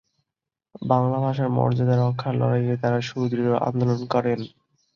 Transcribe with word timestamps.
বাংলা 0.81 1.17
ভাষার 1.19 1.49
মর্যাদা 1.49 1.95
রক্ষার 1.97 2.33
লড়াইয়ে 2.35 2.75
তাঁরা 2.81 2.99
সুদৃঢ় 3.01 3.53
আন্দোলন 3.67 3.99
করেন। 4.13 4.39